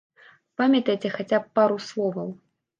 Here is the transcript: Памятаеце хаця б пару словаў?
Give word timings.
Памятаеце 0.61 1.13
хаця 1.17 1.39
б 1.45 1.55
пару 1.61 1.77
словаў? 1.91 2.37